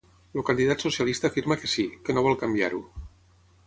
El 0.39 0.45
candidat 0.47 0.81
socialista 0.85 1.31
afirma 1.33 1.59
que 1.65 1.71
sí, 1.77 1.87
que 2.07 2.19
no 2.19 2.27
vol 2.31 2.43
canviar-ho. 2.45 2.85